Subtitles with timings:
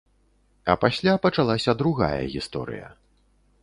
[0.73, 2.87] А пасля пачалася другая гісторыя.